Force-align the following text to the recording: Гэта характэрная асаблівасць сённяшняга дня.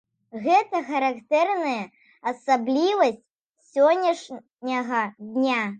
Гэта 0.45 0.77
характэрная 0.87 1.83
асаблівасць 2.33 3.27
сённяшняга 3.77 5.01
дня. 5.33 5.63